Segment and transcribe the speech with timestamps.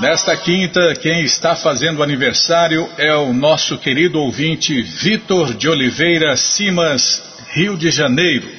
[0.00, 7.22] Nesta quinta, quem está fazendo aniversário é o nosso querido ouvinte Vitor de Oliveira Simas,
[7.50, 8.50] Rio de Janeiro.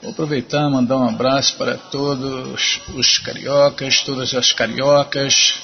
[0.00, 5.56] Vou aproveitar e mandar um abraço para todos os cariocas, todas as cariocas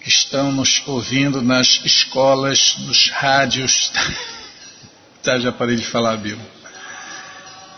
[0.00, 3.92] que estão nos ouvindo nas escolas, nos rádios.
[5.22, 6.38] tá, já parei de falar, Bill.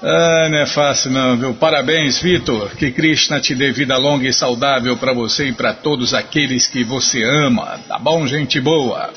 [0.03, 1.55] Ah, não é fácil não, viu?
[1.55, 2.77] Parabéns, Vitor.
[2.77, 6.85] Que Krishna te dê vida longa e saudável para você e para todos aqueles que
[6.85, 7.81] você ama.
[7.89, 9.11] Tá bom, gente boa?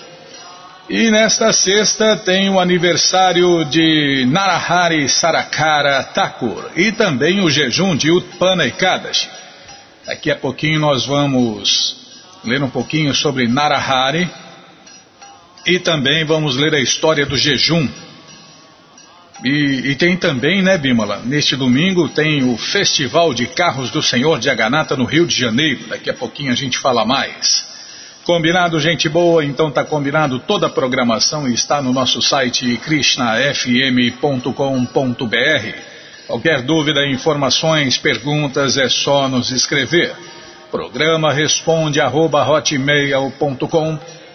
[0.89, 8.09] E nesta sexta tem o aniversário de Narahari Sarakara Thakur e também o jejum de
[8.09, 9.29] Utpana Ekadashi.
[10.07, 11.95] Daqui a pouquinho nós vamos
[12.43, 14.27] ler um pouquinho sobre Narahari
[15.67, 17.87] e também vamos ler a história do jejum
[19.43, 24.37] e, e, tem também, né, Bimala, neste domingo tem o Festival de Carros do Senhor
[24.37, 25.87] de Aganata no Rio de Janeiro.
[25.87, 27.65] Daqui a pouquinho a gente fala mais.
[28.25, 29.43] Combinado, gente boa?
[29.45, 30.39] Então tá combinado.
[30.39, 34.53] Toda a programação está no nosso site krishnafm.com.br.
[36.27, 40.13] Qualquer dúvida, informações, perguntas é só nos escrever.
[40.69, 42.45] Programa responde arroba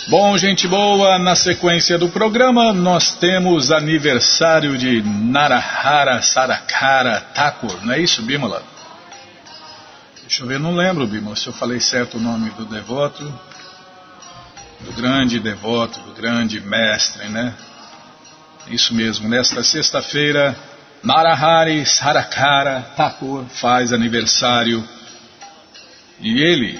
[0.09, 7.93] Bom, gente boa, na sequência do programa nós temos aniversário de Narahara Sarakara Thakur, não
[7.93, 8.63] é isso, Bimala?
[10.21, 13.21] Deixa eu ver, não lembro, Bimala, se eu falei certo o nome do devoto,
[14.79, 17.53] do grande devoto, do grande mestre, né?
[18.69, 20.55] Isso mesmo, nesta sexta-feira,
[21.03, 24.87] Narahari Sarakara Thakur faz aniversário
[26.21, 26.79] e ele,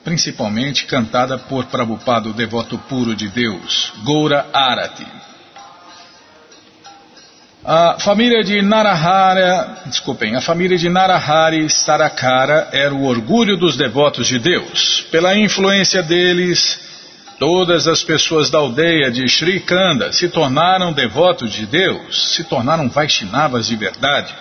[0.03, 5.05] Principalmente cantada por Prabhupada, o devoto puro de Deus, Goura Arati.
[7.67, 14.27] A família de Narahara, desculpem, a família de Narahari Sarakara era o orgulho dos devotos
[14.27, 15.03] de Deus.
[15.09, 16.79] Pela influência deles,
[17.39, 22.87] todas as pessoas da aldeia de Sri Kanda se tornaram devotos de Deus, se tornaram
[22.87, 24.31] Vaishnavas de verdade.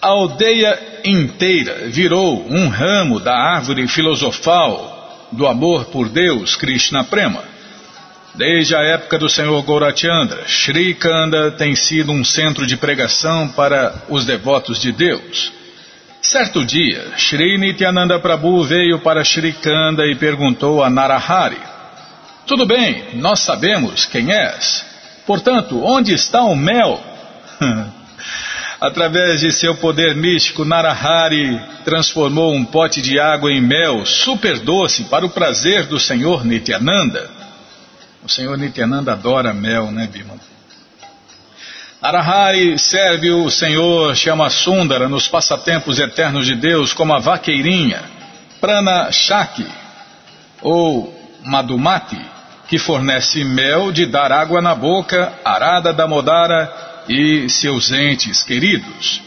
[0.00, 7.55] A aldeia inteira virou um ramo da árvore filosofal do amor por Deus, Krishna Prema.
[8.36, 13.94] Desde a época do Senhor Gaurachandra, Sri Kanda tem sido um centro de pregação para
[14.10, 15.50] os devotos de Deus.
[16.20, 21.56] Certo dia, Sri Nityananda Prabhu veio para Sri Kanda e perguntou a Narahari:
[22.46, 24.84] Tudo bem, nós sabemos quem és.
[25.26, 27.02] Portanto, onde está o mel?
[28.78, 35.04] Através de seu poder místico, Narahari transformou um pote de água em mel super doce
[35.04, 37.35] para o prazer do Senhor Nityananda.
[38.26, 40.40] O Senhor Nityananda adora mel, né, Bimala?
[42.02, 48.02] Arahari serve o Senhor chama Sundara nos passatempos eternos de Deus como a vaqueirinha,
[48.60, 49.64] Prana Shaki
[50.60, 52.20] ou Madhumati,
[52.66, 59.22] que fornece mel de dar água na boca, Arada Damodara, e seus entes queridos.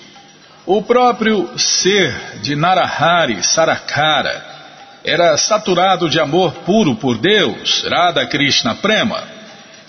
[0.65, 4.48] O próprio ser de Narahari Sarakara
[5.03, 9.23] era saturado de amor puro por Deus, Radha Krishna Prema.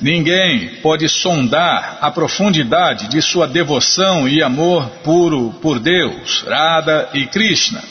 [0.01, 7.27] Ninguém pode sondar a profundidade de sua devoção e amor puro por Deus, Radha e
[7.27, 7.83] Krishna.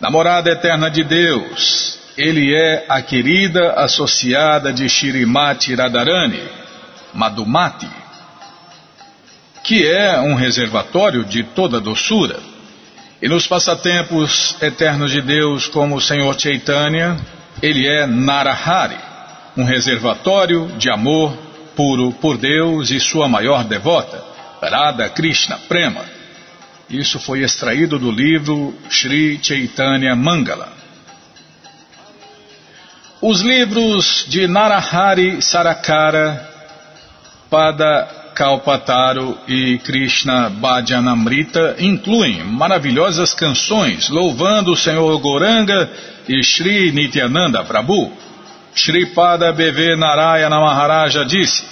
[0.00, 6.42] Namorada eterna de Deus, ele é a querida associada de Shirimati Radharani,
[7.12, 7.88] Madhumati,
[9.62, 12.38] que é um reservatório de toda doçura.
[13.20, 17.16] E nos passatempos eternos de Deus, como o Senhor Chaitanya,
[17.62, 18.98] ele é Narahari,
[19.56, 21.34] um reservatório de amor
[21.74, 24.22] puro por Deus e sua maior devota,
[24.62, 26.04] Radha Krishna Prema.
[26.90, 30.72] Isso foi extraído do livro Sri Chaitanya Mangala.
[33.22, 36.50] Os livros de Narahari Sarakara,
[37.48, 45.90] Pada Kalpataru e Krishna Bhajanamrita incluem maravilhosas canções louvando o Senhor Goranga
[46.28, 48.12] e Sri Nityananda Prabhu.
[48.74, 51.64] Sri Pada BV Narayana Maharaja disse: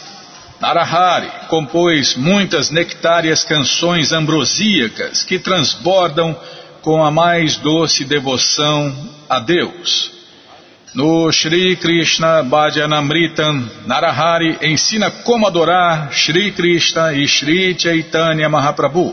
[0.59, 6.35] Narahari compôs muitas nectárias canções ambrosíacas que transbordam
[6.81, 8.97] com a mais doce devoção
[9.29, 10.14] a Deus.
[10.95, 19.13] No Shri Krishna Bhajanamritam, Narahari ensina como adorar Shri Krishna e Shri Chaitanya Mahaprabhu.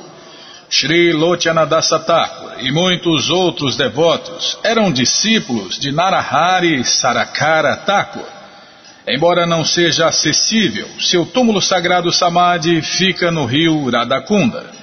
[0.70, 8.28] Shri Lochanadasa Thakur e muitos outros devotos eram discípulos de Narahari Sarakara Thakur.
[9.08, 14.81] Embora não seja acessível, seu túmulo sagrado Samadhi fica no rio Radakunda.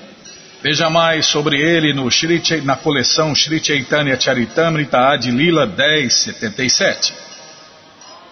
[0.60, 7.14] Veja mais sobre ele no Shri, na coleção Sri Chaitanya Charitamrita Adi Lila 1077.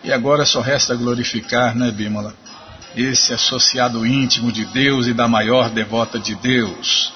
[0.03, 2.35] E agora só resta glorificar, né, Bimala?
[2.97, 7.13] Esse associado íntimo de Deus e da maior devota de Deus.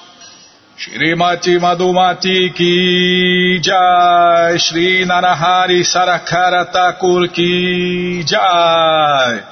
[0.77, 9.50] Shrimati Madhumati Ki Jai Shri Narahari Sarakara Thakur Ki Jai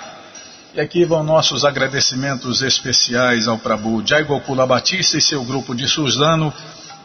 [0.80, 5.90] e aqui vão nossos agradecimentos especiais ao Prabhu Jai Gokula Batista e seu grupo de
[5.90, 6.54] Suzano,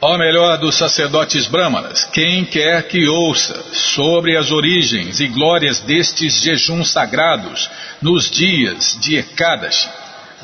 [0.00, 6.42] Ó melhor dos sacerdotes brahmanas, quem quer que ouça sobre as origens e glórias destes
[6.42, 7.70] jejuns sagrados
[8.00, 9.88] nos dias de Ekadashi,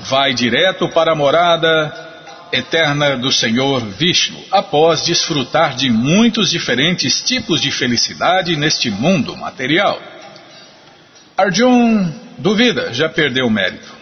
[0.02, 1.92] vai direto para a morada
[2.52, 10.00] eterna do Senhor Vishnu, após desfrutar de muitos diferentes tipos de felicidade neste mundo material.
[11.37, 13.92] Arjun duvida, já perdeu o mérito.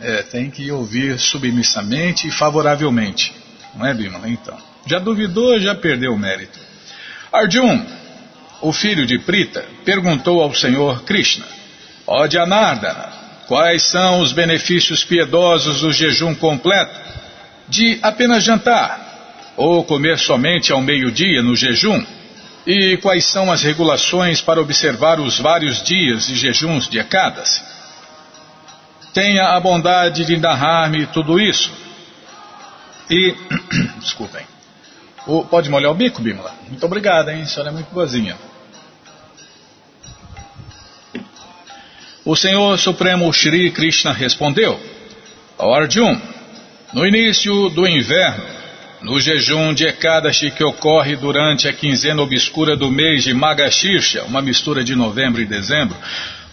[0.00, 3.39] É, tem que ouvir submissamente e favoravelmente.
[3.74, 4.28] Não é, Bimala?
[4.28, 4.56] Então.
[4.86, 6.58] Já duvidou, já perdeu o mérito.
[7.32, 7.84] Arjun,
[8.60, 11.44] o filho de Prita, perguntou ao Senhor Krishna:
[12.06, 13.12] Ó Janardana,
[13.46, 16.98] quais são os benefícios piedosos do jejum completo?
[17.68, 19.08] De apenas jantar?
[19.56, 22.04] Ou comer somente ao meio-dia no jejum?
[22.66, 27.60] E quais são as regulações para observar os vários dias e jejuns de Ekadasi?
[29.12, 31.70] tenha a bondade de narrar-me tudo isso.
[33.10, 33.34] E,
[33.98, 34.46] desculpem,
[35.26, 36.54] o, pode molhar o bico, Bimala?
[36.68, 37.42] Muito obrigado, hein?
[37.42, 38.36] A senhora é muito boazinha.
[42.24, 44.78] O Senhor Supremo Shri Krishna respondeu
[45.58, 46.20] ao Arjun,
[46.92, 48.44] no início do inverno,
[49.02, 54.42] no jejum de Ekadashi que ocorre durante a quinzena obscura do mês de Magashirsha, uma
[54.42, 55.96] mistura de novembro e dezembro,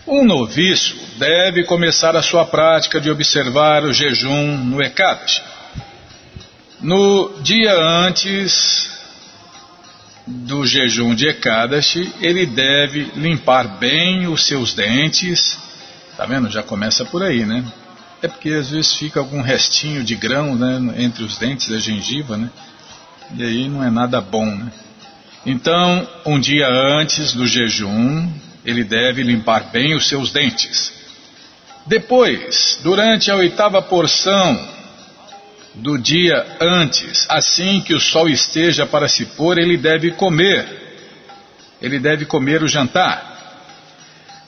[0.08, 5.42] um noviço deve começar a sua prática de observar o jejum no Ekadashi.
[6.80, 8.88] No dia antes
[10.28, 15.58] do jejum de Ekadashi, ele deve limpar bem os seus dentes.
[16.16, 16.50] Tá vendo?
[16.50, 17.64] Já começa por aí, né?
[18.22, 22.38] É porque às vezes fica algum restinho de grão né, entre os dentes da gengiva,
[22.38, 22.50] né?
[23.36, 24.72] E aí não é nada bom, né?
[25.46, 28.30] Então, um dia antes do jejum,
[28.66, 30.92] ele deve limpar bem os seus dentes.
[31.86, 34.77] Depois, durante a oitava porção
[35.78, 40.66] do dia antes, assim que o sol esteja para se pôr, ele deve comer.
[41.82, 43.36] Ele deve comer o jantar.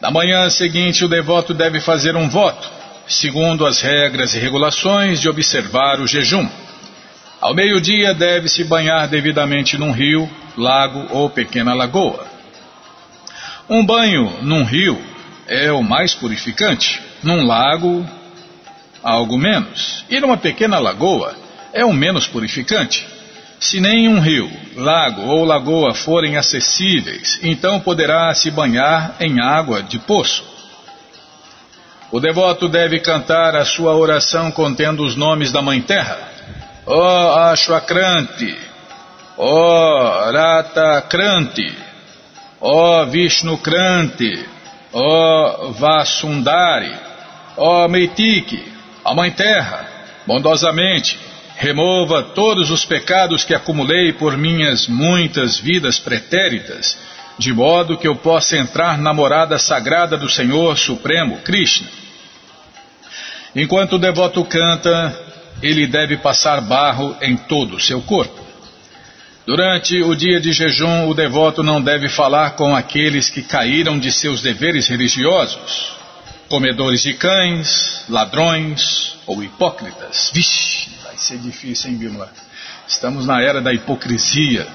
[0.01, 2.69] Na manhã seguinte, o devoto deve fazer um voto,
[3.07, 6.47] segundo as regras e regulações de observar o jejum.
[7.39, 12.27] Ao meio-dia, deve se banhar devidamente num rio, lago ou pequena lagoa.
[13.69, 14.99] Um banho num rio
[15.47, 16.99] é o mais purificante.
[17.21, 18.05] Num lago,
[19.03, 20.05] algo menos.
[20.09, 21.35] Ir a uma pequena lagoa
[21.73, 23.05] é o menos purificante.
[23.59, 29.83] Se nem um rio, lago ou lagoa forem acessíveis, então poderá se banhar em água
[29.83, 30.43] de poço.
[32.11, 36.17] O devoto deve cantar a sua oração contendo os nomes da Mãe Terra.
[36.87, 38.57] Ó oh, Ashwakranti,
[39.37, 41.77] ó oh, Ratakranti,
[42.61, 44.43] ó oh, Vishnukranti,
[44.91, 46.95] ó oh, Vasundari,
[47.57, 48.78] ó oh, Meitiki,
[49.09, 49.87] a Mãe Terra,
[50.27, 51.17] bondosamente,
[51.55, 56.95] remova todos os pecados que acumulei por minhas muitas vidas pretéritas,
[57.39, 61.87] de modo que eu possa entrar na morada sagrada do Senhor Supremo, Krishna.
[63.55, 65.19] Enquanto o devoto canta,
[65.63, 68.45] ele deve passar barro em todo o seu corpo.
[69.43, 74.11] Durante o dia de jejum, o devoto não deve falar com aqueles que caíram de
[74.11, 75.98] seus deveres religiosos,
[76.49, 80.31] comedores de cães, ladrões ou hipócritas.
[80.33, 82.33] Vixe, vai ser difícil, hein, Bimala?
[82.87, 84.67] Estamos na era da hipocrisia.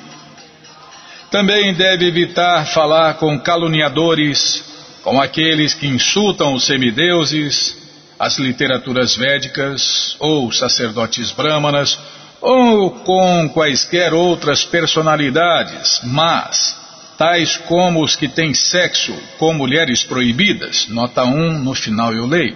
[1.30, 4.64] Também deve evitar falar com caluniadores,
[5.02, 7.76] com aqueles que insultam os semideuses,
[8.18, 11.98] as literaturas védicas ou sacerdotes brâmanas,
[12.40, 16.83] ou com quaisquer outras personalidades, mas
[17.24, 22.54] tais como os que têm sexo com mulheres proibidas, nota 1, no final eu leio,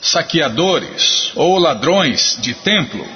[0.00, 3.06] saqueadores ou ladrões de templo.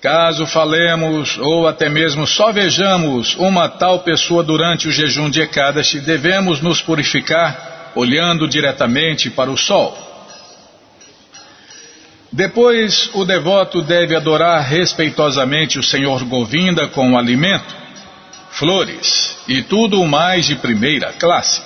[0.00, 6.00] Caso falemos ou até mesmo só vejamos uma tal pessoa durante o jejum de Ekadashi,
[6.00, 9.96] devemos nos purificar olhando diretamente para o sol.
[12.32, 17.89] Depois, o devoto deve adorar respeitosamente o Senhor Govinda com o alimento
[18.50, 21.62] flores e tudo o mais de primeira classe.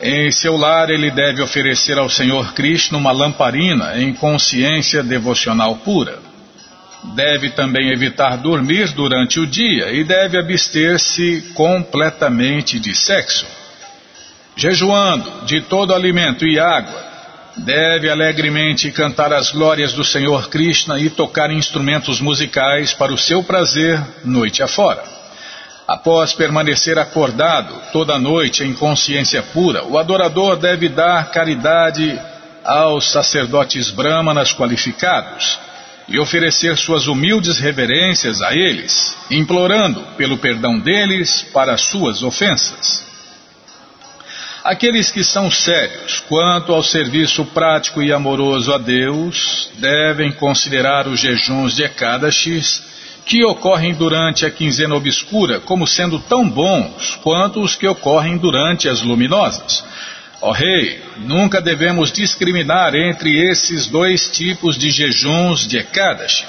[0.00, 6.18] Em seu lar, ele deve oferecer ao Senhor Krishna uma lamparina em consciência devocional pura.
[7.14, 13.46] Deve também evitar dormir durante o dia e deve abster-se completamente de sexo.
[14.56, 17.12] Jejuando de todo alimento e água,
[17.56, 23.42] deve alegremente cantar as glórias do Senhor Krishna e tocar instrumentos musicais para o seu
[23.44, 25.21] prazer noite afora.
[25.92, 32.18] Após permanecer acordado toda noite em consciência pura, o adorador deve dar caridade
[32.64, 35.58] aos sacerdotes brahmanas qualificados
[36.08, 43.04] e oferecer suas humildes reverências a eles, implorando pelo perdão deles para suas ofensas.
[44.64, 51.20] Aqueles que são sérios quanto ao serviço prático e amoroso a Deus devem considerar os
[51.20, 52.82] jejuns de Ekadashis
[53.24, 58.88] que ocorrem durante a quinzena obscura como sendo tão bons quanto os que ocorrem durante
[58.88, 59.84] as luminosas.
[60.40, 66.44] Ó oh, rei, nunca devemos discriminar entre esses dois tipos de jejuns de Ekadashi.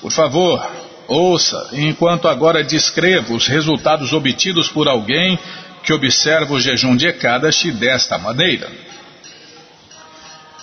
[0.00, 0.64] Por favor,
[1.08, 5.38] ouça, enquanto agora descrevo os resultados obtidos por alguém
[5.82, 8.70] que observa o jejum de Ekadashi desta maneira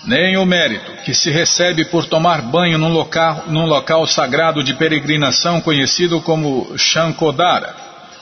[0.05, 4.73] nem o mérito que se recebe por tomar banho num local, num local sagrado de
[4.73, 7.75] peregrinação conhecido como Shankodara,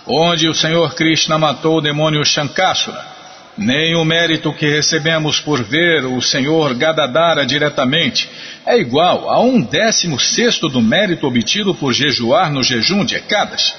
[0.05, 3.17] onde o Senhor Krishna matou o demônio Shankasura,
[3.57, 8.29] nem o mérito que recebemos por ver o Senhor Gadadara diretamente
[8.65, 13.73] é igual a um décimo sexto do mérito obtido por jejuar no jejum de Ekadas.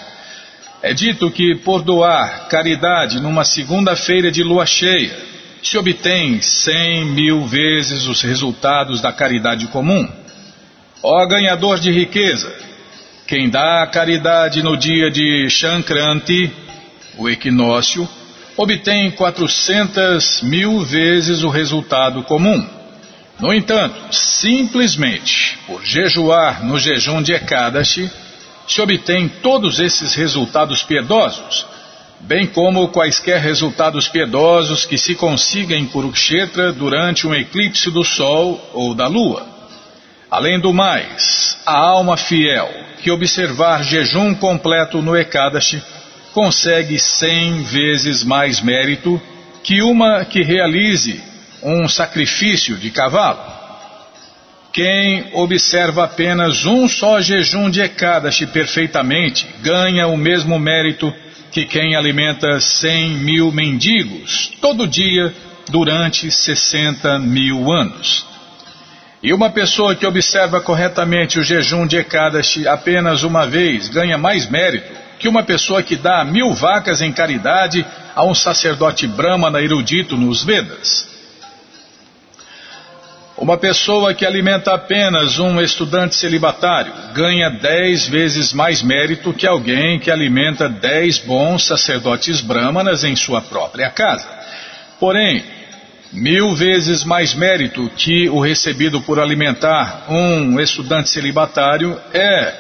[0.83, 5.15] É dito que por doar caridade numa segunda-feira de lua cheia,
[5.63, 10.09] se obtém cem mil vezes os resultados da caridade comum.
[11.03, 12.53] Ó ganhador de riqueza,
[13.27, 16.51] quem dá caridade no dia de Shankranti,
[17.17, 18.09] o equinócio,
[18.57, 22.67] obtém 400 mil vezes o resultado comum.
[23.39, 28.11] No entanto, simplesmente por jejuar no jejum de Ekadashi,
[28.67, 31.67] se obtém todos esses resultados piedosos,
[32.21, 38.61] bem como quaisquer resultados piedosos que se consiga em Kurukshetra durante um eclipse do Sol
[38.75, 39.47] ou da Lua.
[40.31, 42.69] Além do mais, a alma fiel
[43.03, 45.83] que observar jejum completo no Ekadashi
[46.33, 49.21] consegue cem vezes mais mérito
[49.63, 51.23] que uma que realize
[51.63, 53.41] um sacrifício de cavalo.
[54.73, 61.97] Quem observa apenas um só jejum de Ekadashi perfeitamente ganha o mesmo mérito que quem
[61.97, 65.35] alimenta cem mil mendigos todo dia
[65.69, 68.27] durante sessenta mil anos.
[69.23, 74.49] E uma pessoa que observa corretamente o jejum de Ekadashi apenas uma vez ganha mais
[74.49, 80.17] mérito que uma pessoa que dá mil vacas em caridade a um sacerdote brahmana erudito
[80.17, 81.18] nos Vedas.
[83.41, 90.01] Uma pessoa que alimenta apenas um estudante celibatário ganha dez vezes mais mérito que alguém
[90.01, 94.29] que alimenta dez bons sacerdotes brahmanas em sua própria casa.
[94.99, 95.45] Porém,
[96.13, 102.55] mil vezes mais mérito que o recebido por alimentar um estudante celibatário é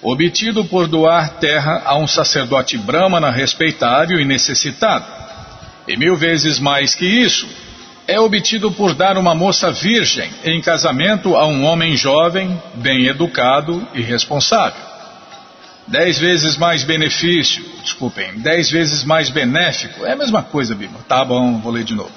[0.00, 5.04] obtido por doar terra a um sacerdote brahmana respeitável e necessitado.
[5.86, 7.46] E mil vezes mais que isso,
[8.06, 13.86] é obtido por dar uma moça virgem em casamento a um homem jovem, bem educado
[13.94, 14.80] e responsável.
[15.88, 21.00] Dez vezes mais benefício, desculpem, dez vezes mais benéfico, é a mesma coisa, Bíblia.
[21.08, 22.12] Tá bom, vou ler de novo.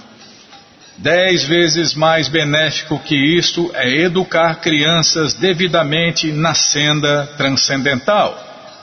[0.97, 8.37] Dez vezes mais benéfico que isto é educar crianças devidamente na senda transcendental,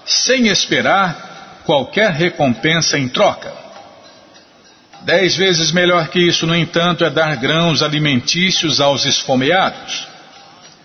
[0.07, 3.66] sem esperar qualquer recompensa em troca.
[5.07, 10.09] Dez vezes melhor que isso, no entanto, é dar grãos alimentícios aos esfomeados.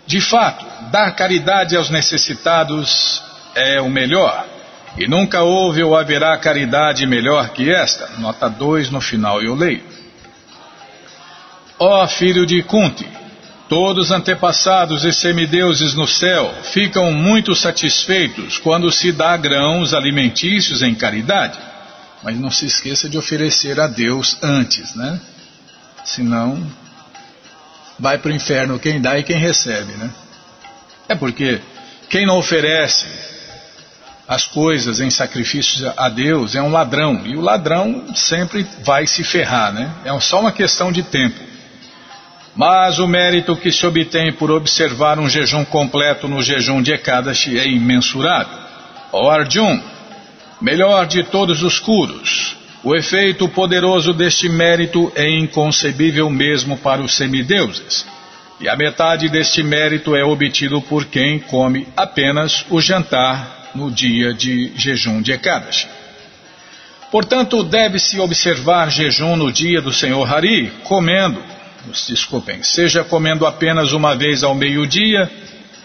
[0.06, 3.20] De fato, dar caridade aos necessitados
[3.56, 4.46] é o melhor.
[4.96, 8.12] E nunca houve ou haverá caridade melhor que esta.
[8.20, 9.84] Nota 2 no final eu leio.
[11.80, 13.08] Ó filho de Kunti,
[13.68, 20.84] todos os antepassados e semideuses no céu ficam muito satisfeitos quando se dá grãos alimentícios
[20.84, 21.71] em caridade.
[22.24, 25.20] Mas não se esqueça de oferecer a Deus antes, né?
[26.06, 26.66] Senão,
[27.98, 30.10] vai para o inferno quem dá e quem recebe, né?
[31.10, 31.62] É porque
[32.10, 33.08] quem não oferece
[34.28, 37.22] as coisas em sacrifício a Deus é um ladrão.
[37.26, 39.92] E o ladrão sempre vai se ferrar, né?
[40.06, 41.38] É só uma questão de tempo.
[42.56, 47.58] Mas o mérito que se obtém por observar um jejum completo no jejum de Ekadashi
[47.58, 48.58] é imensurável.
[49.12, 49.82] Ó Arjun,
[50.62, 57.16] melhor de todos os curos, o efeito poderoso deste mérito é inconcebível mesmo para os
[57.16, 58.06] semideuses.
[58.60, 64.34] E a metade deste mérito é obtido por quem come apenas o jantar no dia
[64.34, 65.88] de jejum de Ekadashi.
[67.12, 71.42] Portanto, deve-se observar jejum no dia do Senhor Hari, comendo,
[72.08, 75.30] desculpem, seja comendo apenas uma vez ao meio-dia,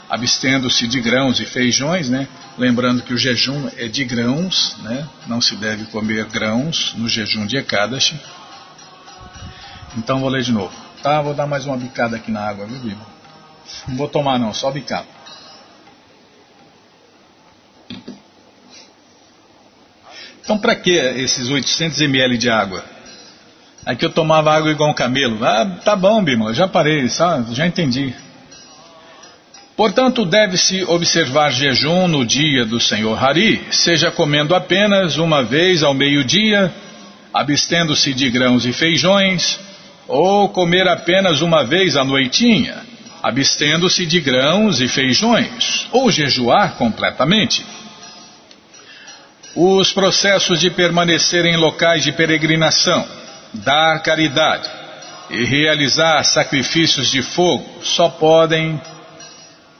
[0.08, 2.28] abstendo-se de grãos e feijões, né?
[2.56, 5.08] Lembrando que o jejum é de grãos, né?
[5.26, 8.18] Não se deve comer grãos no jejum de Ekadashi.
[9.96, 10.74] Então vou ler de novo.
[11.02, 13.06] Tá, vou dar mais uma bicada aqui na água, viu, Bíblia?
[13.88, 15.04] Não vou tomar não, só bicar.
[20.42, 22.84] Então para que esses 800 ml de água?
[23.84, 25.44] Aqui eu tomava água igual um camelo.
[25.44, 27.54] Ah, tá bom, Bímola, já parei, sabe?
[27.54, 28.14] já entendi.
[29.76, 35.92] Portanto, deve-se observar jejum no dia do Senhor Hari, seja comendo apenas uma vez ao
[35.92, 36.72] meio-dia,
[37.32, 39.60] abstendo-se de grãos e feijões,
[40.08, 42.76] ou comer apenas uma vez à noitinha,
[43.22, 47.62] abstendo-se de grãos e feijões, ou jejuar completamente.
[49.54, 53.06] Os processos de permanecer em locais de peregrinação
[53.52, 54.70] dar caridade
[55.28, 58.80] e realizar sacrifícios de fogo só podem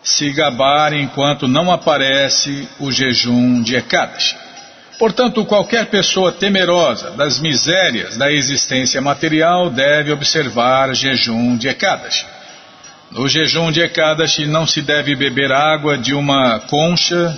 [0.07, 4.37] se gabar enquanto não aparece o jejum de Ekadashi.
[5.01, 12.25] Portanto, qualquer pessoa temerosa das misérias da existência material deve observar jejum de Ekadashi.
[13.11, 17.37] No jejum de Ekadashi não se deve beber água de uma concha,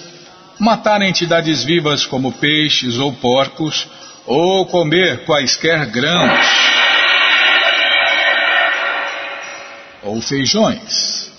[0.58, 3.88] matar entidades vivas como peixes ou porcos,
[4.26, 6.46] ou comer quaisquer grãos
[10.02, 11.37] ou feijões.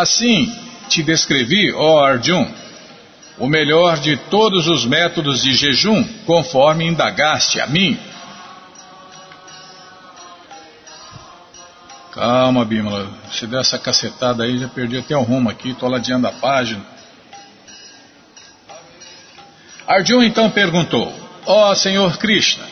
[0.00, 0.54] Assim
[0.88, 2.46] te descrevi, ó Arjun,
[3.38, 7.98] o melhor de todos os métodos de jejum, conforme indagaste a mim.
[12.12, 13.10] Calma, Bímola.
[13.30, 16.84] Se der essa cacetada aí, já perdi até o rumo aqui, estou ladeando a página.
[19.86, 21.12] Arjun então perguntou:
[21.46, 22.64] Ó oh, Senhor Krishna,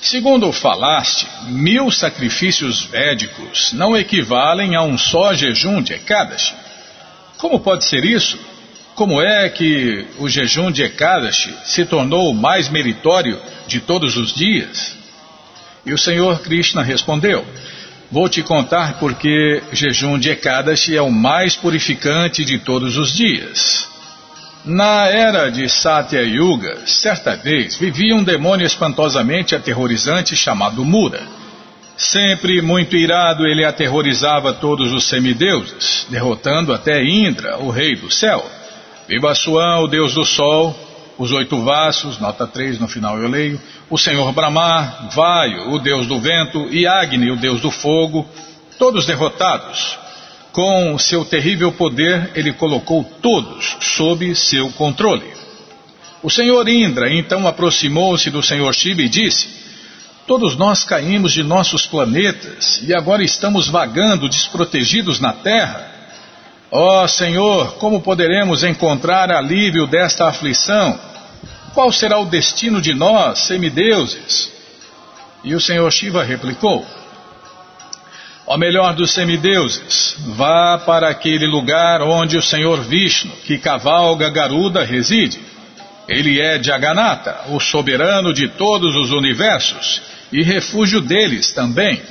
[0.00, 6.61] segundo falaste, mil sacrifícios védicos não equivalem a um só jejum de Ekadashi.
[7.42, 8.38] Como pode ser isso?
[8.94, 14.32] Como é que o jejum de Ekadashi se tornou o mais meritório de todos os
[14.32, 14.94] dias?
[15.84, 17.44] E o Senhor Krishna respondeu:
[18.12, 23.88] Vou te contar porque jejum de Ekadashi é o mais purificante de todos os dias.
[24.64, 31.41] Na era de Satya Yuga, certa vez vivia um demônio espantosamente aterrorizante chamado Mura.
[32.02, 38.44] Sempre muito irado, ele aterrorizava todos os semideuses, derrotando até Indra, o rei do céu.
[39.06, 40.76] Vivassuan, o deus do sol,
[41.16, 46.08] os oito vassos, nota 3 no final eu leio, o senhor Brahma, Vaio, o deus
[46.08, 48.26] do vento, e Agni, o deus do fogo,
[48.80, 49.96] todos derrotados.
[50.50, 55.32] Com seu terrível poder, ele colocou todos sob seu controle.
[56.20, 59.62] O senhor Indra então aproximou-se do senhor Shiva e disse:
[60.26, 65.90] Todos nós caímos de nossos planetas e agora estamos vagando desprotegidos na Terra.
[66.70, 70.98] Ó oh, Senhor, como poderemos encontrar alívio desta aflição?
[71.74, 74.52] Qual será o destino de nós, semideuses?
[75.42, 76.86] E o Senhor Shiva replicou:
[78.46, 84.84] Ó melhor dos semideuses, vá para aquele lugar onde o Senhor Vishnu, que cavalga Garuda,
[84.84, 85.40] reside.
[86.08, 92.02] Ele é Jagannatha, o soberano de todos os universos e refúgio deles também.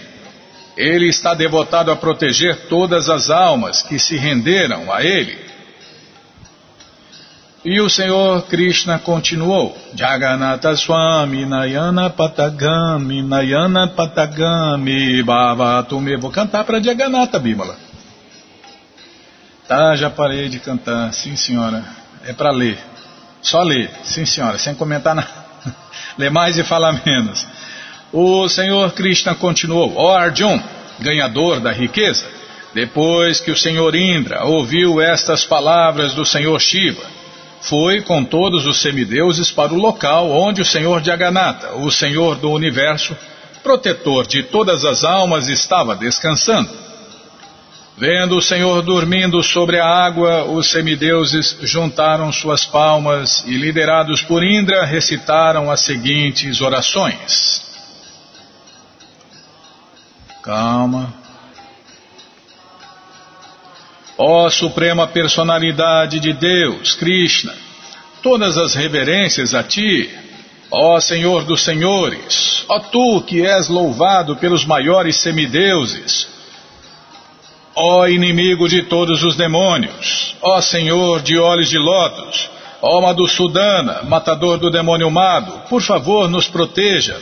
[0.77, 5.37] Ele está devotado a proteger todas as almas que se renderam a ele.
[7.63, 16.17] E o Senhor Krishna continuou: Jagannatha Swami Nayana Patagami Nayana Patagami Bhavatume.
[16.17, 17.77] Vou cantar para Jagannatha, Bímola.
[19.67, 21.13] Tá, já parei de cantar.
[21.13, 21.83] Sim, senhora.
[22.25, 22.90] É para ler.
[23.41, 23.89] Só ler.
[24.03, 24.57] Sim, senhora.
[24.57, 25.29] Sem comentar nada.
[26.17, 27.45] Ler mais e falar menos.
[28.11, 30.61] O Senhor Krishna continuou: Ó oh Arjun,
[30.99, 32.27] ganhador da riqueza,
[32.73, 37.03] depois que o Senhor Indra ouviu estas palavras do Senhor Shiva,
[37.61, 42.51] foi com todos os semideuses para o local onde o Senhor Jagannatha, o Senhor do
[42.51, 43.15] universo,
[43.63, 46.69] protetor de todas as almas, estava descansando.
[48.01, 54.43] Vendo o Senhor dormindo sobre a água, os semideuses juntaram suas palmas e, liderados por
[54.43, 57.63] Indra, recitaram as seguintes orações.
[60.41, 61.13] Calma.
[64.17, 67.53] Ó Suprema Personalidade de Deus, Krishna,
[68.23, 70.09] todas as reverências a Ti.
[70.71, 76.40] Ó Senhor dos Senhores, ó Tu que és louvado pelos maiores semideuses.
[77.75, 82.49] Ó inimigo de todos os demônios, ó Senhor de olhos de lótus,
[82.81, 87.17] ó Madhusudana, matador do demônio mado, por favor nos proteja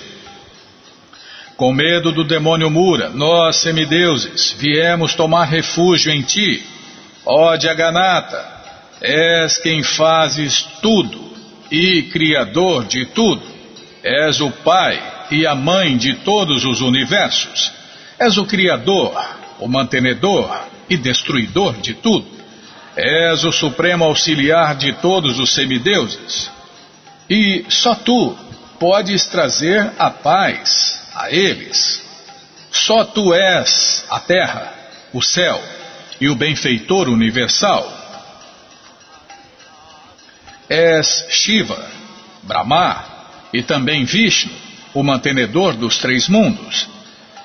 [1.60, 6.64] com medo do demônio Mura, nós, semideuses, viemos tomar refúgio em ti.
[7.26, 8.42] Ó Jagannatha,
[9.02, 11.22] és quem fazes tudo
[11.70, 13.42] e criador de tudo.
[14.02, 17.74] És o Pai e a Mãe de todos os universos.
[18.18, 19.14] És o Criador,
[19.60, 22.28] o mantenedor e destruidor de tudo.
[22.96, 26.52] És o supremo auxiliar de todos os semideuses.
[27.30, 28.36] E só tu
[28.80, 32.04] podes trazer a paz a eles.
[32.72, 34.74] Só tu és a terra,
[35.14, 35.62] o céu
[36.20, 37.98] e o benfeitor universal.
[40.68, 41.90] És Shiva,
[42.44, 43.04] Brahma
[43.54, 44.52] e também Vishnu,
[44.94, 46.88] o mantenedor dos três mundos.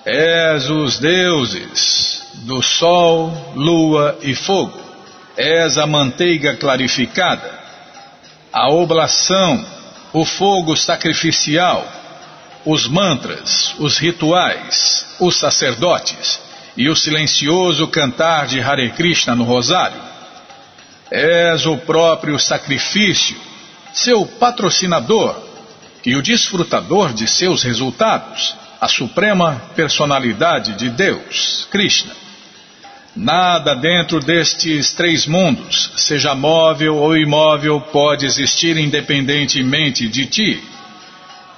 [0.05, 4.79] És os deuses do sol, lua e fogo.
[5.37, 7.51] És a manteiga clarificada,
[8.53, 9.65] a oblação,
[10.13, 11.85] o fogo sacrificial
[12.65, 16.41] os mantras, os rituais, os sacerdotes
[16.77, 20.01] e o silencioso cantar de Hare Krishna no rosário.
[21.11, 23.37] És o próprio sacrifício,
[23.93, 25.37] seu patrocinador
[26.05, 32.13] e o desfrutador de seus resultados, a suprema personalidade de Deus, Krishna.
[33.17, 40.63] Nada dentro destes três mundos, seja móvel ou imóvel, pode existir independentemente de ti.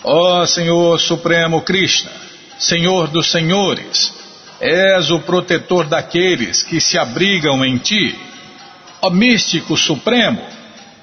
[0.04, 2.12] Ó Senhor Supremo Krishna,
[2.60, 4.14] Senhor dos Senhores,
[4.60, 8.16] és o protetor daqueles que se abrigam em ti.
[9.02, 10.40] Ó Místico Supremo,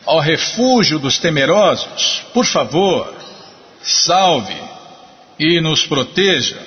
[0.06, 3.14] ó refúgio dos temerosos, por favor,
[3.82, 4.73] salve
[5.44, 6.58] e nos proteja.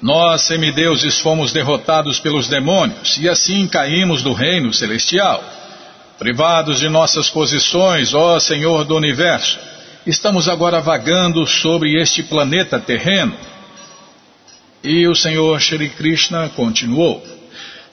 [0.00, 5.44] Nós, semideuses, fomos derrotados pelos demônios e assim caímos do reino celestial.
[6.18, 9.58] Privados de nossas posições, ó Senhor do universo,
[10.06, 13.36] estamos agora vagando sobre este planeta terreno.
[14.82, 17.22] E o Senhor Shri Krishna continuou.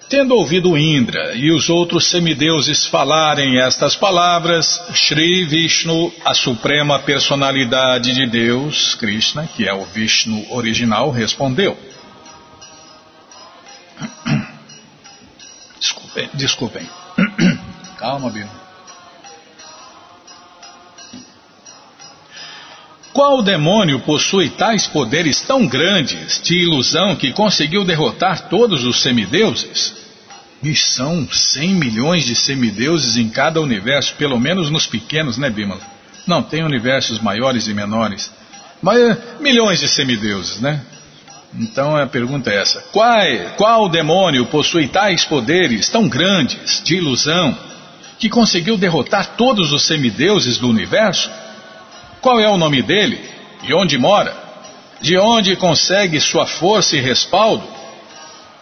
[0.10, 8.13] Tendo ouvido Indra e os outros semideuses falarem estas palavras, Shri Vishnu, a suprema personalidade
[8.13, 11.78] de Deus, Krishna, que é o Vishnu original, respondeu.
[15.78, 16.89] Desculpem, desculpem.
[18.00, 18.67] Calma, Bino.
[23.18, 29.92] Qual demônio possui tais poderes tão grandes de ilusão que conseguiu derrotar todos os semideuses?
[30.62, 35.82] E são 100 milhões de semideuses em cada universo, pelo menos nos pequenos, né, Bimala?
[36.28, 38.32] Não, tem universos maiores e menores.
[38.84, 40.80] Mas eh, milhões de semideuses, né?
[41.56, 43.18] Então a pergunta é essa: qual,
[43.58, 47.58] qual demônio possui tais poderes tão grandes de ilusão
[48.20, 51.32] que conseguiu derrotar todos os semideuses do universo?
[52.22, 53.20] Qual é o nome dele?
[53.64, 54.36] E onde mora?
[55.02, 57.68] De onde consegue sua força e respaldo?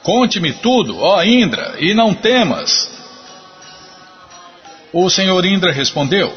[0.04, 2.90] Conte-me tudo, ó Indra, e não temas.
[4.94, 6.34] O Senhor Indra respondeu: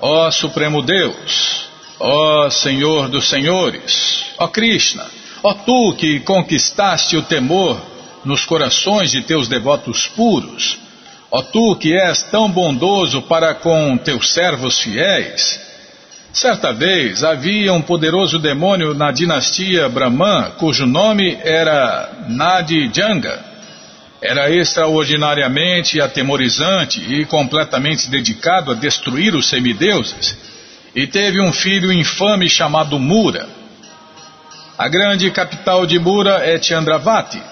[0.00, 5.06] Ó Supremo Deus, ó Senhor dos Senhores, ó Krishna,
[5.42, 7.80] Ó tu que conquistaste o temor
[8.24, 10.78] nos corações de teus devotos puros,
[11.30, 15.69] ó tu que és tão bondoso para com teus servos fiéis.
[16.32, 23.44] Certa vez havia um poderoso demônio na dinastia Brahman, cujo nome era Nadi Janga.
[24.22, 30.38] Era extraordinariamente atemorizante e completamente dedicado a destruir os semideuses,
[30.94, 33.48] e teve um filho infame chamado Mura.
[34.78, 37.42] A grande capital de Mura é Chandravati.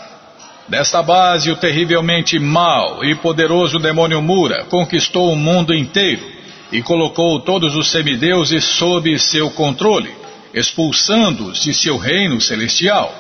[0.69, 6.38] Desta base, o terrivelmente mau e poderoso demônio Mura conquistou o mundo inteiro
[6.71, 10.15] e colocou todos os semideuses sob seu controle,
[10.53, 13.15] expulsando-os de seu reino celestial.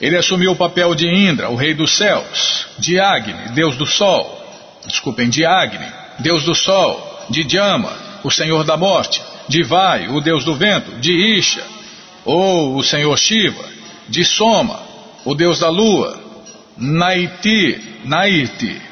[0.00, 4.44] Ele assumiu o papel de Indra, o rei dos céus, de Agni, deus do sol,
[4.86, 5.86] desculpem, de Agni,
[6.18, 10.98] deus do sol, de Jama, o senhor da morte, de Vai, o deus do vento,
[11.00, 11.62] de Isha,
[12.24, 13.64] ou o Senhor Shiva,
[14.08, 14.80] de Soma,
[15.24, 16.20] o deus da lua,
[16.76, 18.82] Naiti, Naiti,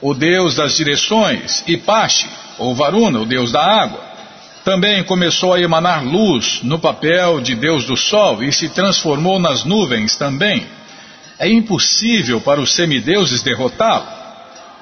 [0.00, 2.28] o deus das direções, e Pashi,
[2.58, 4.04] ou Varuna, o deus da água.
[4.64, 9.64] Também começou a emanar luz no papel de deus do sol e se transformou nas
[9.64, 10.66] nuvens também.
[11.38, 14.06] É impossível para os semideuses derrotá-lo.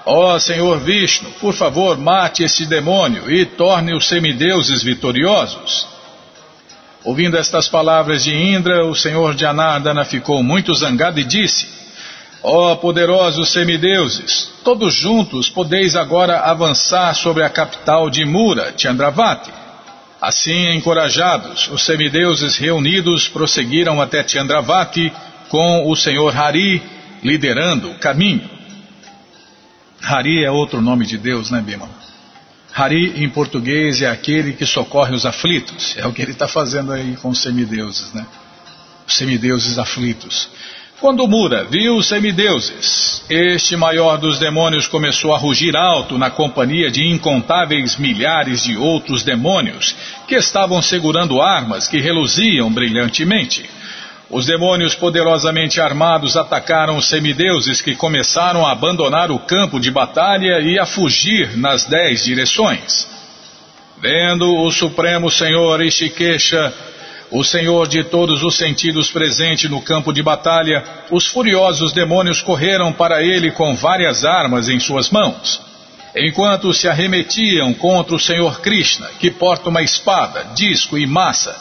[0.07, 5.87] Ó oh, Senhor Vishnu, por favor, mate esse demônio e torne os semideuses vitoriosos.
[7.05, 11.69] Ouvindo estas palavras de Indra, o senhor Janardana ficou muito zangado e disse:
[12.47, 19.51] Ó oh, poderosos semideuses, todos juntos podeis agora avançar sobre a capital de Mura, Chandravati.
[20.21, 25.11] Assim, encorajados, os semideuses reunidos prosseguiram até Chandravati
[25.49, 26.83] com o senhor Hari
[27.23, 28.47] liderando o caminho.
[30.03, 31.89] Hari é outro nome de Deus, né, Bima?
[32.75, 35.95] Hari, em português, é aquele que socorre os aflitos.
[35.97, 38.27] É o que ele está fazendo aí com os semideuses, né?
[39.07, 40.51] Os semideuses aflitos.
[41.05, 46.91] Quando Mura viu os semideuses, este maior dos demônios começou a rugir alto na companhia
[46.91, 49.95] de incontáveis milhares de outros demônios
[50.27, 53.69] que estavam segurando armas que reluziam brilhantemente.
[54.31, 60.59] Os demônios poderosamente armados atacaram os semideuses que começaram a abandonar o campo de batalha
[60.61, 63.07] e a fugir nas dez direções.
[64.01, 66.73] Vendo o Supremo Senhor Ishikesha,
[67.35, 72.93] o Senhor de todos os sentidos presente no campo de batalha, os furiosos demônios correram
[72.93, 75.61] para ele com várias armas em suas mãos.
[76.15, 81.57] Enquanto se arremetiam contra o Senhor Krishna, que porta uma espada, disco e massa,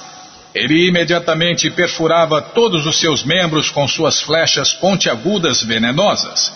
[0.54, 6.54] ele imediatamente perfurava todos os seus membros com suas flechas pontiagudas venenosas.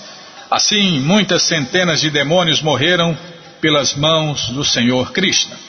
[0.52, 3.18] Assim, muitas centenas de demônios morreram
[3.60, 5.67] pelas mãos do Senhor Krishna.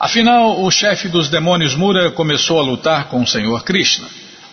[0.00, 4.06] Afinal, o chefe dos demônios Mura começou a lutar com o Senhor Krishna.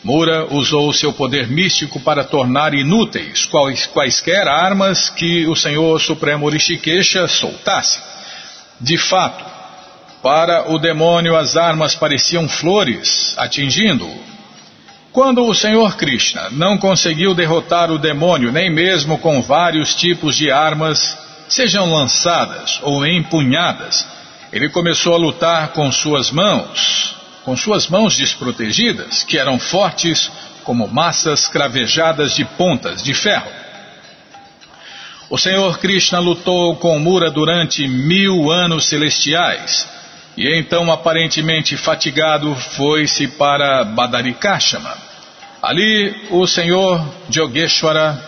[0.04, 6.50] Mura usou seu poder místico para tornar inúteis quais, quaisquer armas que o Senhor Supremo
[6.50, 8.00] Rishikesha soltasse.
[8.82, 9.46] De fato,
[10.24, 14.20] para o demônio as armas pareciam flores, atingindo-o.
[15.12, 20.50] Quando o Senhor Krishna não conseguiu derrotar o demônio nem mesmo com vários tipos de
[20.50, 21.16] armas,
[21.48, 24.14] sejam lançadas ou empunhadas,
[24.56, 27.13] ele começou a lutar com suas mãos,
[27.44, 30.32] com suas mãos desprotegidas, que eram fortes
[30.63, 33.52] como massas cravejadas de pontas de ferro.
[35.30, 39.89] O Senhor Krishna lutou com Mura durante mil anos celestiais
[40.38, 44.96] e então, aparentemente fatigado, foi-se para Badarikashama.
[45.62, 48.24] Ali, o Senhor Yogeshwara,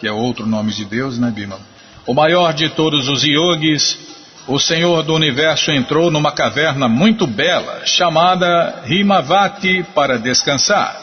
[0.00, 1.60] que é outro nome de Deus, né, Bima?
[2.04, 4.17] O maior de todos os yogis,
[4.48, 10.96] o Senhor do Universo entrou numa caverna muito bela, chamada Himavati, para descansar.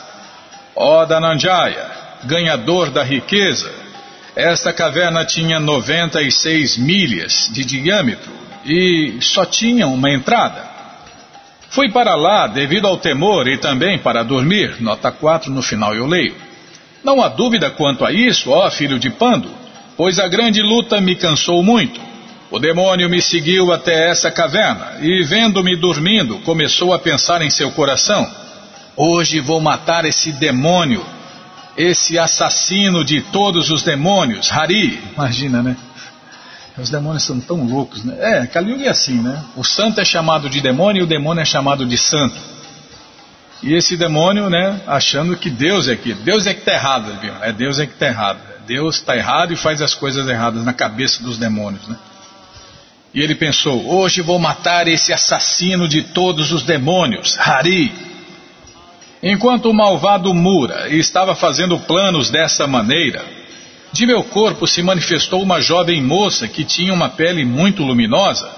[0.76, 1.92] Ó Dananjaya,
[2.24, 3.72] ganhador da riqueza,
[4.36, 8.34] esta caverna tinha 96 milhas de diâmetro
[8.66, 10.64] e só tinha uma entrada.
[11.70, 14.78] Fui para lá devido ao temor e também para dormir.
[14.80, 16.36] Nota 4 no final eu leio.
[17.04, 19.52] Não há dúvida quanto a isso, ó filho de Pando,
[19.96, 22.15] pois a grande luta me cansou muito.
[22.56, 27.70] O demônio me seguiu até essa caverna e, vendo-me dormindo, começou a pensar em seu
[27.70, 28.32] coração:
[28.96, 31.06] Hoje vou matar esse demônio,
[31.76, 35.04] esse assassino de todos os demônios, Hari.
[35.14, 35.76] Imagina, né?
[36.78, 38.16] Os demônios são tão loucos, né?
[38.22, 39.44] É, Kali é assim, né?
[39.58, 42.38] O santo é chamado de demônio e o demônio é chamado de santo.
[43.62, 47.34] E esse demônio, né, achando que Deus é que Deus é que está errado, viu?
[47.42, 48.40] É Deus é que está errado.
[48.66, 51.98] Deus está errado e faz as coisas erradas na cabeça dos demônios, né?
[53.16, 57.94] E ele pensou: hoje vou matar esse assassino de todos os demônios, Hari.
[59.24, 63.26] Enquanto o malvado Mura estava fazendo planos dessa maneira,
[63.94, 68.52] de meu corpo se manifestou uma jovem moça que tinha uma pele muito luminosa.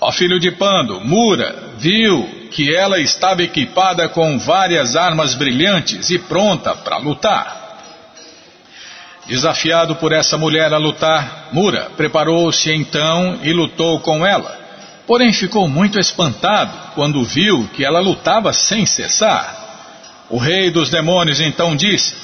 [0.00, 6.18] Ó filho de Pando, Mura viu que ela estava equipada com várias armas brilhantes e
[6.18, 7.65] pronta para lutar.
[9.28, 14.56] Desafiado por essa mulher a lutar, Mura preparou-se então e lutou com ela.
[15.06, 19.64] Porém ficou muito espantado quando viu que ela lutava sem cessar.
[20.30, 22.14] O rei dos demônios então disse: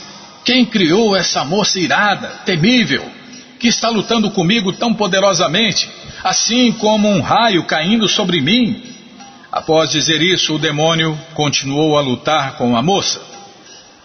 [0.45, 3.05] quem criou essa moça irada, temível,
[3.59, 5.89] que está lutando comigo tão poderosamente,
[6.23, 8.83] assim como um raio caindo sobre mim?
[9.51, 13.21] Após dizer isso, o demônio continuou a lutar com a moça.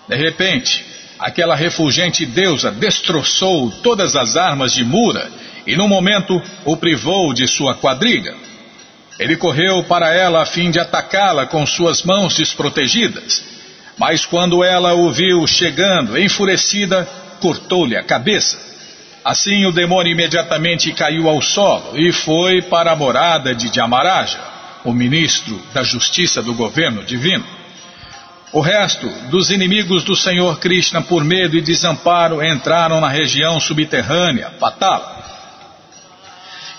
[0.08, 0.86] De repente,
[1.20, 5.30] aquela refulgente deusa destroçou todas as armas de Mura
[5.66, 8.36] e, num momento, o privou de sua quadriga.
[9.20, 13.44] Ele correu para ela a fim de atacá-la com suas mãos desprotegidas.
[13.98, 17.08] Mas quando ela o viu chegando, enfurecida,
[17.40, 18.60] cortou-lhe a cabeça.
[19.26, 24.40] Assim o demônio imediatamente caiu ao solo e foi para a morada de Dhyamaraja,
[24.86, 27.57] o ministro da justiça do governo divino.
[28.52, 34.52] O resto dos inimigos do Senhor Krishna, por medo e desamparo, entraram na região subterrânea,
[34.60, 35.18] Patala.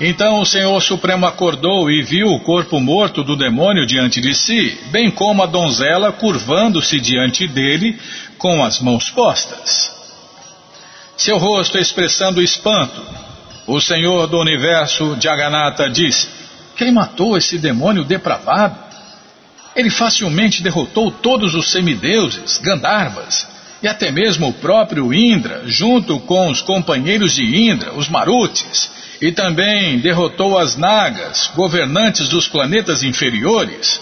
[0.00, 4.80] Então o Senhor Supremo acordou e viu o corpo morto do demônio diante de si,
[4.90, 7.98] bem como a donzela curvando-se diante dele
[8.38, 9.90] com as mãos postas.
[11.16, 13.02] Seu rosto expressando espanto,
[13.66, 16.28] o Senhor do Universo, Jagannatha, disse:
[16.76, 18.87] Quem matou esse demônio depravado?
[19.78, 23.46] Ele facilmente derrotou todos os semideuses, Gandharvas,
[23.80, 29.32] e até mesmo o próprio Indra, junto com os companheiros de Indra, os Marutis e
[29.32, 34.00] também derrotou as Nagas, governantes dos planetas inferiores.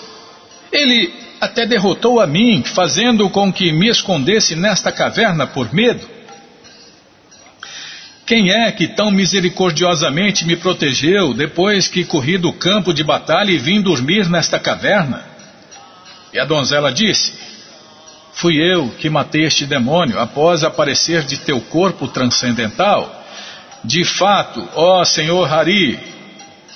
[0.73, 6.09] Ele até derrotou a mim, fazendo com que me escondesse nesta caverna por medo.
[8.27, 13.59] Quem é que tão misericordiosamente me protegeu depois que corri do campo de batalha e
[13.59, 15.36] vim dormir nesta caverna?
[16.37, 17.32] E a donzela disse:
[18.34, 23.24] Fui eu que matei este demônio após aparecer de teu corpo transcendental
[23.82, 25.99] de fato, ó Senhor Hari,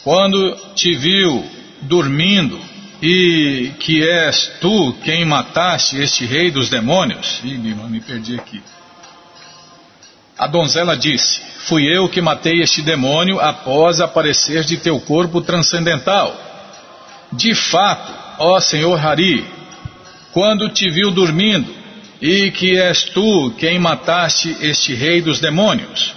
[0.03, 1.45] quando te viu
[1.83, 2.59] dormindo
[3.03, 7.41] e que és tu quem mataste este rei dos demônios.
[7.45, 8.63] Ih, me perdi aqui.
[10.39, 16.35] A donzela disse: Fui eu que matei este demônio após aparecer de teu corpo transcendental.
[17.33, 19.45] De fato, ó Senhor Hari,
[20.33, 21.73] quando te viu dormindo
[22.21, 26.15] e que és tu quem mataste este rei dos demônios.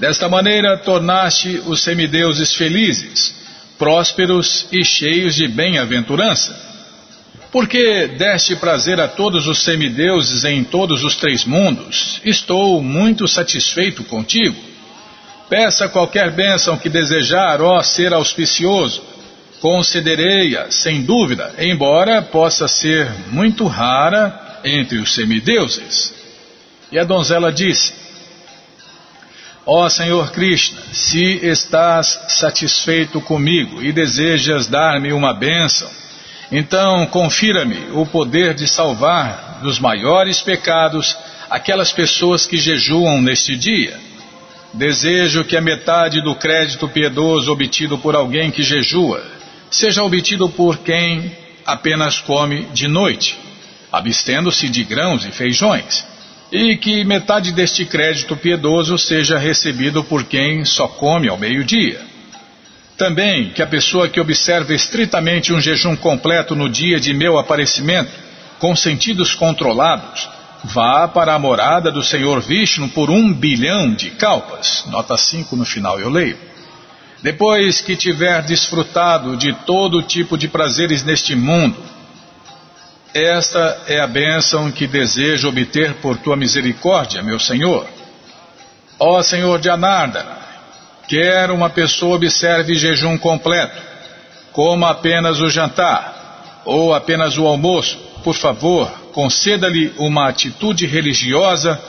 [0.00, 3.34] Desta maneira, tornaste os semideuses felizes,
[3.78, 6.74] prósperos e cheios de bem-aventurança.
[7.52, 14.02] Porque deste prazer a todos os semideuses em todos os três mundos, estou muito satisfeito
[14.02, 14.56] contigo.
[15.48, 19.13] Peça qualquer bênção que desejar, ó ser auspicioso,
[19.64, 26.14] concederei-a, sem dúvida, embora possa ser muito rara entre os semideuses.
[26.92, 27.94] E a donzela disse:
[29.64, 35.88] Ó Senhor Krishna, se estás satisfeito comigo e desejas dar-me uma bênção,
[36.52, 41.16] então confira-me o poder de salvar dos maiores pecados
[41.48, 43.98] aquelas pessoas que jejuam neste dia.
[44.74, 49.32] Desejo que a metade do crédito piedoso obtido por alguém que jejua
[49.74, 51.32] seja obtido por quem
[51.66, 53.36] apenas come de noite,
[53.90, 56.04] abstendo-se de grãos e feijões
[56.52, 62.00] e que metade deste crédito piedoso seja recebido por quem só come ao meio-dia.
[62.96, 68.12] Também que a pessoa que observa estritamente um jejum completo no dia de meu aparecimento,
[68.60, 70.28] com sentidos controlados,
[70.62, 74.84] vá para a morada do Senhor Vishnu por um bilhão de calpas.
[74.86, 76.53] Nota 5 no final eu leio.
[77.24, 81.74] Depois que tiver desfrutado de todo tipo de prazeres neste mundo,
[83.14, 87.86] esta é a bênção que desejo obter por tua misericórdia, meu Senhor.
[89.00, 90.22] Ó Senhor de Anarda,
[91.08, 93.80] quer uma pessoa observe jejum completo,
[94.52, 101.80] coma apenas o jantar ou apenas o almoço, por favor, conceda-lhe uma atitude religiosa,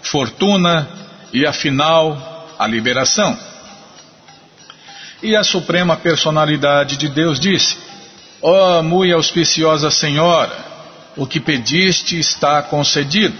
[0.00, 0.88] fortuna
[1.30, 3.38] e, afinal, a liberação.
[5.22, 7.76] E a Suprema Personalidade de Deus disse:
[8.40, 10.56] Ó oh, auspiciosa Senhora,
[11.16, 13.36] o que pediste está concedido.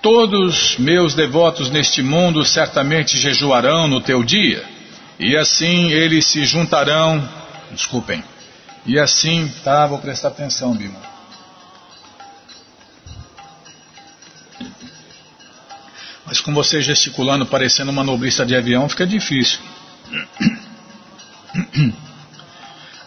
[0.00, 4.64] Todos meus devotos neste mundo certamente jejuarão no teu dia,
[5.18, 7.28] e assim eles se juntarão.
[7.70, 8.24] Desculpem.
[8.84, 11.00] E assim, tá, vou prestar atenção, Bima.
[16.26, 19.60] Mas com você gesticulando, parecendo uma nobrista de avião, fica difícil.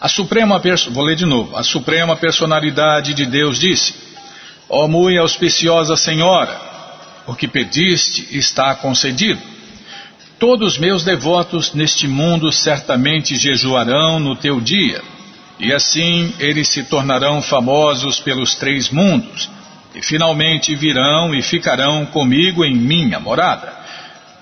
[0.06, 3.92] A Suprema, vou ler de novo, a Suprema Personalidade de Deus disse,
[4.68, 6.56] ó oh, muito auspiciosa Senhora,
[7.26, 9.42] o que pediste está concedido.
[10.38, 15.02] Todos meus devotos neste mundo certamente jejuarão no teu dia,
[15.58, 19.50] e assim eles se tornarão famosos pelos três mundos,
[19.92, 23.72] e finalmente virão e ficarão comigo em minha morada.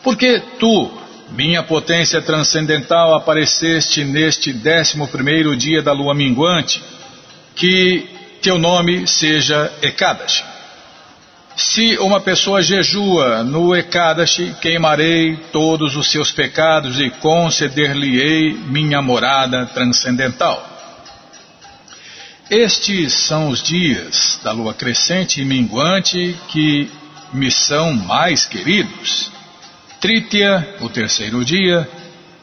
[0.03, 0.93] Porque tu,
[1.31, 6.83] minha potência transcendental, apareceste neste décimo primeiro dia da lua minguante,
[7.55, 8.09] que
[8.43, 10.45] teu nome seja Ekadashi.
[11.57, 19.65] Se uma pessoa jejua no Ekadashi, queimarei todos os seus pecados e conceder-lhe-ei minha morada
[19.67, 20.71] transcendental.
[22.51, 26.91] Estes são os dias da lua crescente e minguante que
[27.33, 29.34] me são mais queridos.
[30.05, 31.89] Tritya, o terceiro dia,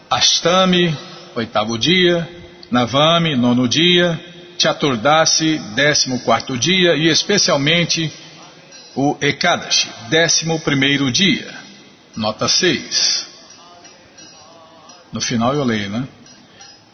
[0.09, 0.97] Ashtami,
[1.36, 2.28] oitavo dia,
[2.72, 4.20] Navami, nono dia,
[4.57, 8.12] Chaturdasi, décimo quarto dia e especialmente
[8.95, 11.53] o Ekadashi, décimo primeiro dia.
[12.16, 13.28] Nota 6.
[15.14, 16.07] No final eu leio, né?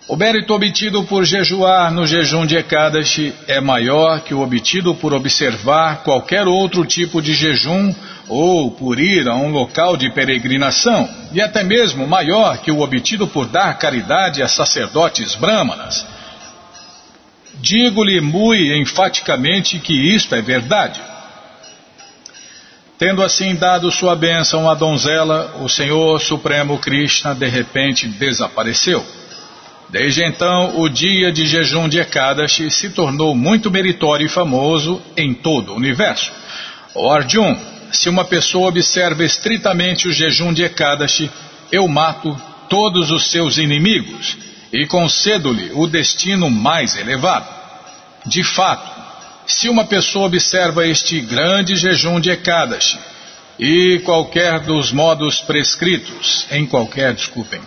[0.05, 5.13] O mérito obtido por jejuar no jejum de Ekadashi é maior que o obtido por
[5.13, 7.95] observar qualquer outro tipo de jejum
[8.29, 13.27] ou por ir a um local de peregrinação, e até mesmo maior que o obtido
[13.27, 16.05] por dar caridade a sacerdotes brâmanas.
[17.55, 20.99] Digo-lhe muito enfaticamente que isto é verdade.
[22.99, 29.05] Tendo assim dado sua bênção à donzela, o Senhor Supremo Krishna de repente desapareceu.
[29.89, 35.33] Desde então, o dia de jejum de Ekadashi se tornou muito meritório e famoso em
[35.33, 36.31] todo o universo.
[36.93, 37.55] O Arjun,
[37.91, 41.29] se uma pessoa observa estritamente o jejum de Ekadashi,
[41.71, 42.35] eu mato
[42.69, 44.37] todos os seus inimigos
[44.71, 47.47] e concedo-lhe o destino mais elevado.
[48.25, 48.91] De fato,
[49.45, 52.99] se uma pessoa observa este grande jejum de Ekadashi
[53.57, 57.61] e qualquer dos modos prescritos, em qualquer, desculpem,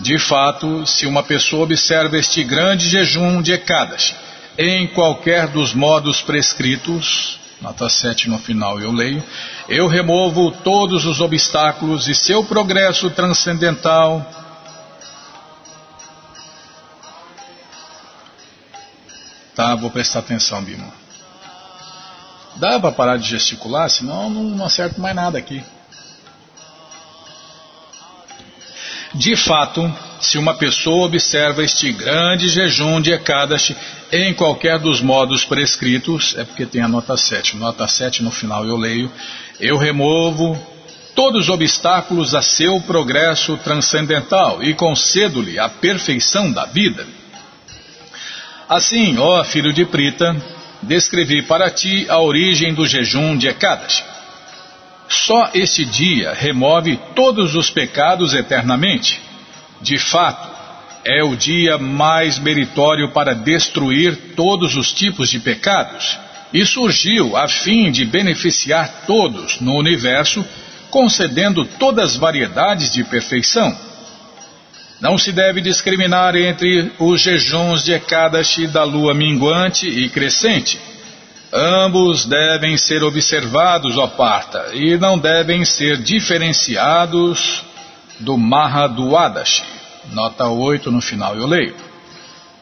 [0.00, 4.14] de fato, se uma pessoa observa este grande jejum de Ekadashi
[4.56, 9.22] em qualquer dos modos prescritos, nota 7 no final eu leio,
[9.68, 14.26] eu removo todos os obstáculos e seu progresso transcendental
[19.58, 20.86] Tá, vou prestar atenção, Bima.
[22.54, 25.64] Dá para parar de gesticular, senão não, não acerto mais nada aqui.
[29.12, 33.76] De fato, se uma pessoa observa este grande jejum de Ekadashi
[34.10, 38.64] em qualquer dos modos prescritos, é porque tem a nota 7, nota 7 no final
[38.64, 39.10] eu leio,
[39.60, 40.58] eu removo
[41.14, 47.06] todos os obstáculos a seu progresso transcendental e concedo-lhe a perfeição da vida.
[48.68, 50.36] Assim, ó filho de Prita,
[50.82, 54.04] descrevi para ti a origem do jejum de Ekadashi.
[55.08, 59.27] Só este dia remove todos os pecados eternamente.
[59.80, 60.48] De fato,
[61.04, 66.18] é o dia mais meritório para destruir todos os tipos de pecados
[66.52, 70.44] e surgiu a fim de beneficiar todos no universo,
[70.90, 73.76] concedendo todas as variedades de perfeição.
[75.00, 80.78] Não se deve discriminar entre os jejuns de Ekadashi da lua minguante e crescente.
[81.52, 87.64] Ambos devem ser observados, ó Parta, e não devem ser diferenciados
[88.20, 89.62] do Mahaduadashi.
[90.12, 91.74] Nota 8 no final eu leio.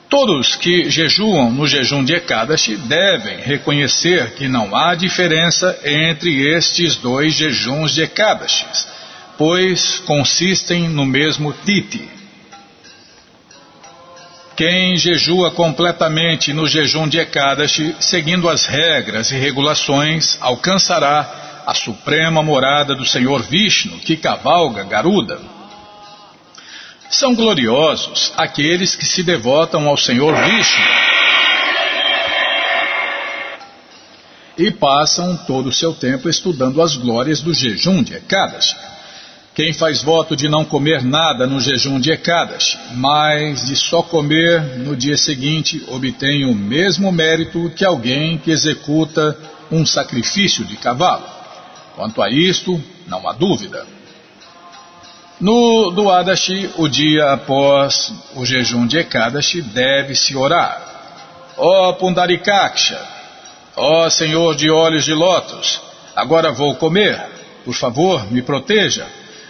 [0.09, 6.97] Todos que jejuam no jejum de Ekadashi devem reconhecer que não há diferença entre estes
[6.97, 8.65] dois jejuns de Ekadashi,
[9.37, 12.09] pois consistem no mesmo titi.
[14.57, 22.45] Quem jejua completamente no jejum de Ekadashi, seguindo as regras e regulações, alcançará a suprema
[22.45, 25.41] morada do Senhor Vishnu, que cavalga Garuda.
[27.11, 30.85] São gloriosos aqueles que se devotam ao Senhor Vishnu
[34.57, 38.77] e passam todo o seu tempo estudando as glórias do jejum de Ekadashi.
[39.55, 44.62] Quem faz voto de não comer nada no jejum de Ekadashi, mas de só comer
[44.79, 49.37] no dia seguinte, obtém o mesmo mérito que alguém que executa
[49.71, 51.36] um sacrifício de cavalo.
[51.97, 53.85] Quanto a isto, não há dúvida.
[55.41, 60.81] No Duadashi, o dia após o jejum de Ekadashi, deve-se orar.
[61.57, 63.01] Ó oh, Pundarikaksha,
[63.75, 65.81] ó oh, Senhor de olhos de lótus,
[66.15, 67.21] agora vou comer,
[67.65, 69.07] por favor, me proteja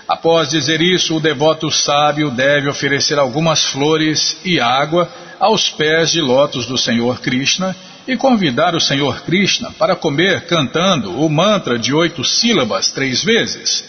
[0.09, 5.09] Após dizer isso, o devoto sábio deve oferecer algumas flores e água
[5.41, 7.75] aos pés de lótus do Senhor Krishna
[8.07, 13.85] e convidar o Senhor Krishna para comer cantando o mantra de oito sílabas três vezes.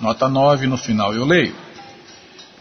[0.00, 1.54] Nota 9 no final eu leio.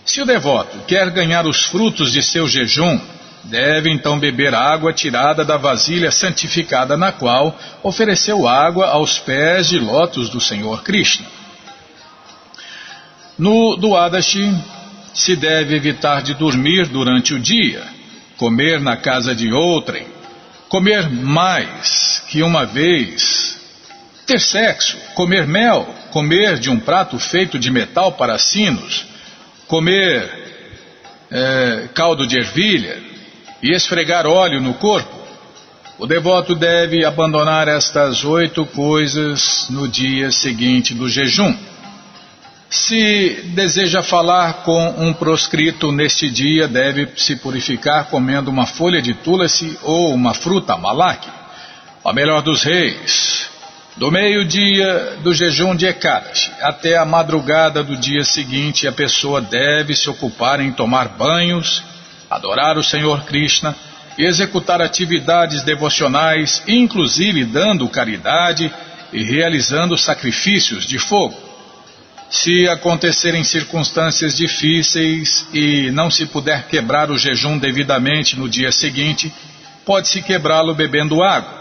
[0.05, 2.99] Se o devoto quer ganhar os frutos de seu jejum,
[3.43, 9.79] deve então beber água tirada da vasilha santificada na qual ofereceu água aos pés de
[9.79, 11.27] lótus do Senhor Krishna.
[13.37, 14.53] No Duadashi,
[15.13, 17.83] se deve evitar de dormir durante o dia,
[18.35, 20.18] comer na casa de outrem,
[20.69, 23.59] comer mais que uma vez,
[24.25, 29.05] ter sexo, comer mel, comer de um prato feito de metal para sinos,
[29.67, 30.29] comer
[31.31, 33.01] é, caldo de ervilha
[33.61, 35.17] e esfregar óleo no corpo.
[35.97, 41.53] O devoto deve abandonar estas oito coisas no dia seguinte do jejum.
[42.69, 49.15] Se deseja falar com um proscrito neste dia, deve se purificar comendo uma folha de
[49.15, 51.27] tulasi ou uma fruta malak,
[52.05, 53.49] a melhor dos reis.
[53.97, 59.95] Do meio-dia do jejum de Ekadashi até a madrugada do dia seguinte, a pessoa deve
[59.95, 61.83] se ocupar em tomar banhos,
[62.29, 63.75] adorar o Senhor Krishna
[64.15, 68.71] e executar atividades devocionais, inclusive dando caridade
[69.11, 71.48] e realizando sacrifícios de fogo.
[72.29, 79.33] Se acontecerem circunstâncias difíceis e não se puder quebrar o jejum devidamente no dia seguinte,
[79.83, 81.59] pode-se quebrá-lo bebendo água.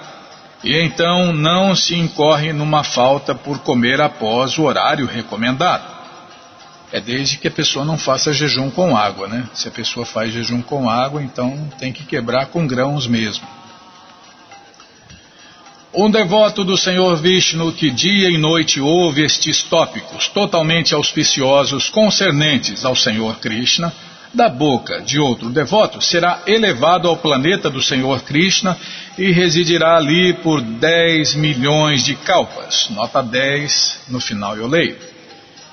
[0.62, 5.96] E então não se incorre numa falta por comer após o horário recomendado.
[6.92, 9.48] É desde que a pessoa não faça jejum com água, né?
[9.54, 13.46] Se a pessoa faz jejum com água, então tem que quebrar com grãos mesmo.
[15.93, 22.84] Um devoto do Senhor Vishnu que dia e noite ouve estes tópicos totalmente auspiciosos concernentes
[22.84, 23.91] ao Senhor Krishna,
[24.34, 28.76] da boca de outro devoto, será elevado ao planeta do Senhor Krishna
[29.16, 32.91] e residirá ali por 10 milhões de kalpas.
[32.91, 34.99] Nota 10, no final eu leio.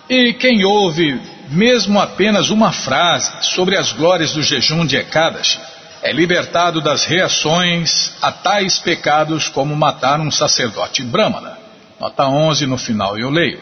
[0.10, 5.60] E quem ouve mesmo apenas uma frase sobre as glórias do jejum de Ekadashi,
[6.06, 11.58] é libertado das reações a tais pecados como matar um sacerdote brahmana.
[12.00, 13.60] Nota 11 no final eu leio.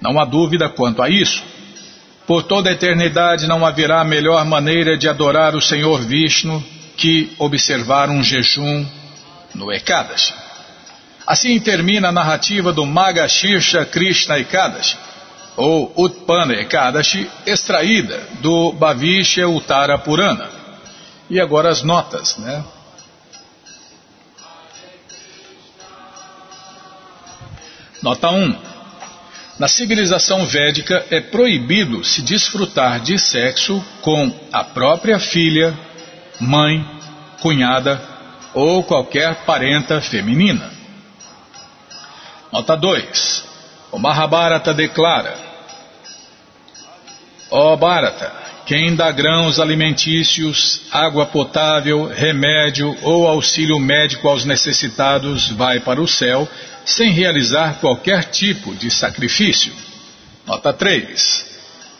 [0.00, 1.42] Não há dúvida quanto a isso.
[2.28, 6.64] Por toda a eternidade não haverá melhor maneira de adorar o Senhor Vishnu
[6.96, 8.86] que observar um jejum
[9.52, 10.32] no Ekadashi.
[11.26, 14.96] Assim termina a narrativa do Maga Shirsha Krishna Ekadashi,
[15.56, 20.59] ou Utpana Ekadashi, extraída do Bhavishya Uttara Purana.
[21.30, 22.64] E agora as notas, né?
[28.02, 28.58] Nota 1.
[29.56, 35.78] Na civilização védica é proibido se desfrutar de sexo com a própria filha,
[36.40, 36.84] mãe,
[37.40, 38.02] cunhada
[38.52, 40.72] ou qualquer parenta feminina.
[42.50, 43.44] Nota 2.
[43.92, 45.36] O Mahabharata declara
[47.50, 48.32] Ó oh, Bharata,
[48.70, 56.06] quem dá grãos alimentícios, água potável, remédio ou auxílio médico aos necessitados vai para o
[56.06, 56.48] céu
[56.84, 59.72] sem realizar qualquer tipo de sacrifício.
[60.46, 61.46] Nota 3.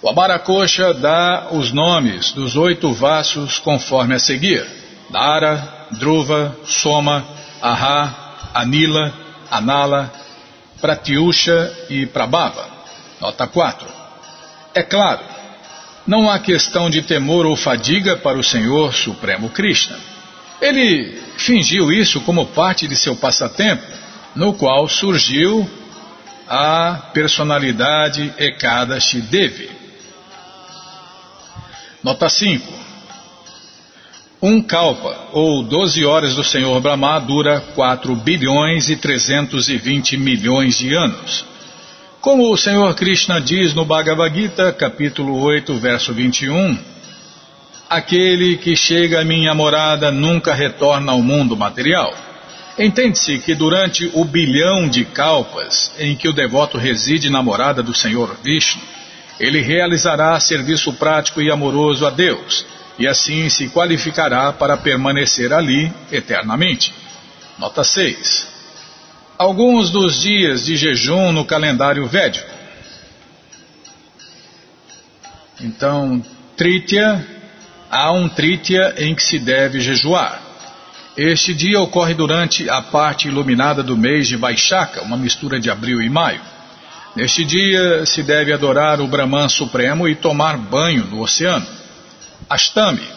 [0.01, 4.65] O Amaracoxa dá os nomes dos oito vasos conforme a seguir:
[5.11, 7.27] Dara, Druva, Soma,
[7.61, 9.13] Aha, Anila,
[9.51, 10.09] Anala,
[10.81, 12.65] Pratyusha e Prabhava.
[13.21, 13.89] Nota 4.
[14.73, 15.30] É claro
[16.07, 19.99] não há questão de temor ou fadiga para o Senhor Supremo Krishna.
[20.61, 23.83] Ele fingiu isso como parte de seu passatempo,
[24.35, 25.69] no qual surgiu
[26.49, 29.71] a personalidade Ekadashi Devi.
[32.03, 32.81] Nota 5.
[34.43, 40.95] Um kalpa, ou 12 horas do Senhor Brahma, dura 4 bilhões e 320 milhões de
[40.95, 41.45] anos.
[42.21, 46.79] Como o Senhor Krishna diz no Bhagavad Gita, capítulo 8, verso 21,
[47.89, 52.13] aquele que chega à minha morada nunca retorna ao mundo material.
[52.79, 57.95] Entende-se que durante o bilhão de kalpas em que o devoto reside na morada do
[57.95, 58.83] Senhor Vishnu,
[59.39, 62.67] ele realizará serviço prático e amoroso a Deus,
[62.99, 66.93] e assim se qualificará para permanecer ali eternamente.
[67.59, 68.60] Nota 6
[69.41, 72.47] alguns dos dias de jejum no calendário védico.
[75.59, 76.23] Então,
[76.59, 77.27] Tritya,
[77.91, 80.43] há um Tritya em que se deve jejuar.
[81.17, 86.03] Este dia ocorre durante a parte iluminada do mês de Vaishaka, uma mistura de abril
[86.03, 86.43] e maio.
[87.17, 91.67] Neste dia se deve adorar o Brahman Supremo e tomar banho no oceano.
[92.49, 93.09] Ashtami.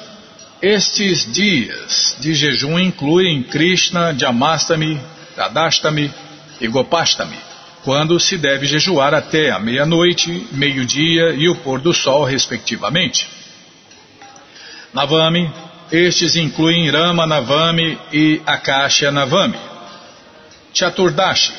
[0.61, 5.01] Estes dias de jejum incluem Krishna, Jamastami,
[5.35, 6.11] Radhastami
[6.61, 7.37] e Gopastami,
[7.83, 13.27] quando se deve jejuar até a meia-noite, meio-dia e o pôr do sol, respectivamente.
[14.93, 15.51] Navami,
[15.91, 19.57] estes incluem Rama Navami e Akasha Navami.
[20.73, 21.53] Chaturdashi,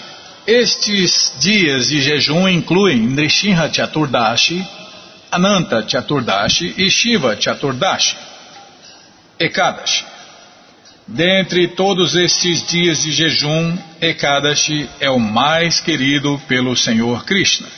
[0.46, 4.66] estes dias de jejum incluem Nrishinha Chaturdashi,
[5.30, 8.16] Ananta Chaturdashi e Shiva Chaturdashi.
[9.38, 10.04] Ekadashi,
[11.06, 17.68] Dentre todos estes dias de jejum, Ekadashi é o mais querido pelo Senhor Krishna.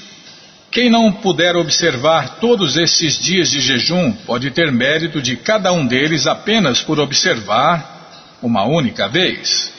[0.70, 5.84] Quem não puder observar todos esses dias de jejum pode ter mérito de cada um
[5.84, 9.72] deles apenas por observar uma única vez.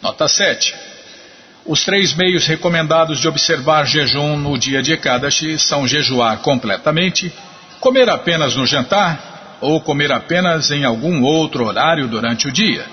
[0.00, 0.74] Nota 7.
[1.66, 7.32] Os três meios recomendados de observar jejum no dia de Ekadashi são jejuar completamente,
[7.80, 9.31] comer apenas no jantar
[9.62, 12.84] ou comer apenas em algum outro horário durante o dia.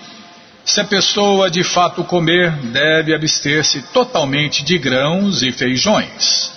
[0.63, 6.51] Se a pessoa de fato comer, deve abster-se totalmente de grãos e feijões.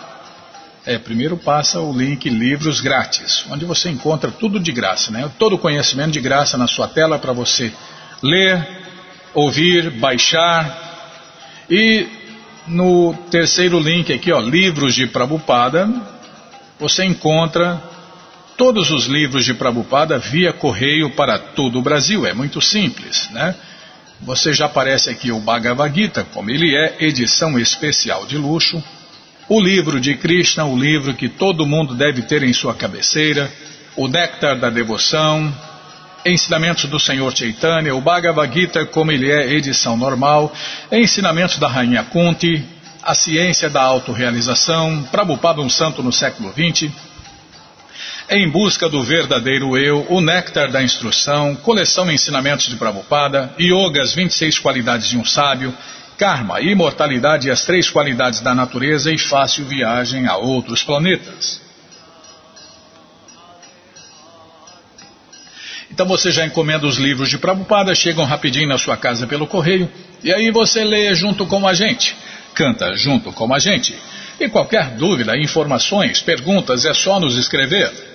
[0.86, 5.32] É, primeiro passa o link Livros Grátis, onde você encontra tudo de graça, né?
[5.40, 7.74] Todo o conhecimento de graça na sua tela para você
[8.22, 8.68] ler,
[9.34, 11.66] ouvir, baixar.
[11.68, 12.08] E
[12.68, 15.90] no terceiro link aqui, ó, Livros de Prabupada,
[16.80, 17.82] você encontra
[18.56, 22.28] todos os livros de Prabupada via correio para todo o Brasil.
[22.28, 23.56] É muito simples, né?
[24.26, 28.84] Você já aparece aqui o Bhagavad Gita, como ele é, edição especial de luxo.
[29.48, 33.52] O livro de Krishna, o livro que todo mundo deve ter em sua cabeceira.
[33.96, 35.54] O Néctar da Devoção.
[36.26, 40.52] Ensinamentos do Senhor Chaitanya, o Bhagavad Gita, como ele é, edição normal.
[40.92, 42.66] Ensinamentos da Rainha Kunti.
[43.04, 45.04] A ciência da autorrealização.
[45.12, 46.92] Prabhupada, um santo no século XX
[48.30, 54.14] em busca do verdadeiro eu, o néctar da instrução, coleção ensinamentos de Prabhupada, Yoga, as
[54.14, 55.74] 26 qualidades de um sábio,
[56.18, 61.62] Karma, imortalidade e as três qualidades da natureza e fácil viagem a outros planetas.
[65.92, 69.92] Então você já encomenda os livros de Prabhupada, chegam rapidinho na sua casa pelo correio,
[70.24, 72.16] e aí você lê junto com a gente,
[72.54, 73.96] canta junto com a gente.
[74.40, 78.15] E qualquer dúvida, informações, perguntas, é só nos escrever.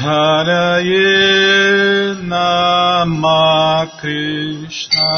[0.00, 1.04] Haraye
[2.24, 5.12] Nama Krishna.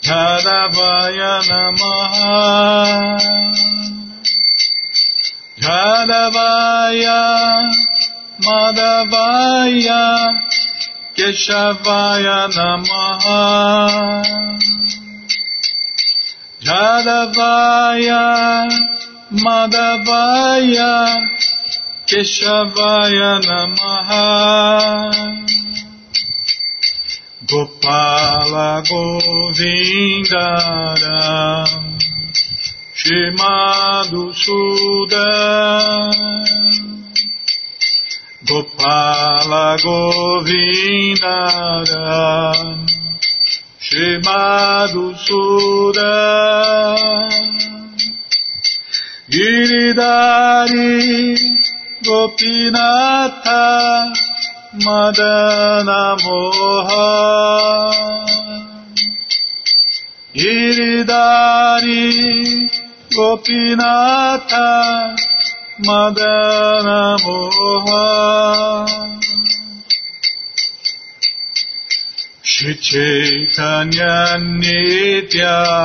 [0.00, 3.20] Jadavaya Namaha.
[5.60, 7.20] Jadavaya
[8.40, 10.02] Madhavaya
[11.16, 13.44] Keshavaya Namaha.
[16.64, 18.24] Jadavaya
[19.42, 20.94] Madhavaya
[22.06, 25.24] Keshavaya Namaha.
[27.46, 29.58] Gopala Govindaram
[32.96, 36.12] Shimadu Sudan
[38.48, 40.48] Gopala Govindaram
[43.78, 46.96] Shimadu Sudan
[49.30, 50.92] Giridari
[52.04, 53.64] Gopinatha
[54.84, 57.08] Madana Moha
[60.34, 62.04] Giridari
[63.16, 64.68] Gopinatha
[65.80, 68.04] Madana Moha
[72.42, 75.84] Shri Chaitanya Nityananda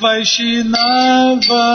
[0.00, 1.66] Vaishnava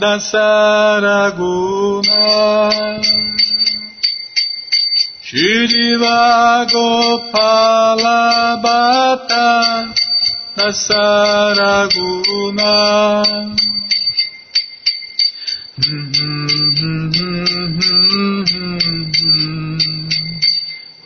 [0.00, 2.24] Dasaraguna
[5.20, 9.52] Shriva Gopala Bhatta
[10.56, 12.72] Dasaraguna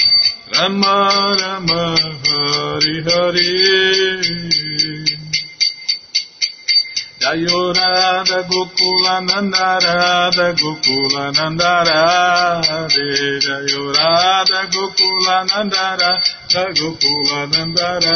[0.54, 0.96] Rama
[1.42, 4.16] Rama Hare Hare.
[7.26, 12.62] Jayorada Gokula Nandarada Gokula Nandara
[13.42, 16.12] Jayorada Gokula Nandara
[16.78, 18.16] Gokula Nandara